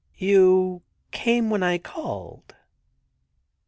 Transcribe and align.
You 0.17 0.81
came 1.11 1.51
when 1.51 1.61
I 1.61 1.77
called.' 1.77 2.55